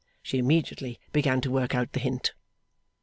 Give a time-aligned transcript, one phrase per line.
[0.23, 2.33] She immediately began to work out the hint.